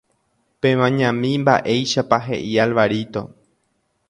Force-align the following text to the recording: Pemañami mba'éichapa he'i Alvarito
Pemañami 0.63 1.31
mba'éichapa 1.43 2.17
he'i 2.25 2.51
Alvarito 2.65 3.21